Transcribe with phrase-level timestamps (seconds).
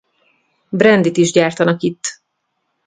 [0.69, 2.21] Brandyt is gyártanak itt.